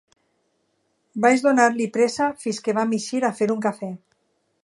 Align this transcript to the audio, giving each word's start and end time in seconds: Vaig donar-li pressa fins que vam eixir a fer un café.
Vaig 1.25 1.43
donar-li 1.49 1.87
pressa 1.99 2.31
fins 2.45 2.63
que 2.67 2.77
vam 2.79 2.97
eixir 3.01 3.23
a 3.27 3.33
fer 3.43 3.51
un 3.57 3.63
café. 3.69 3.93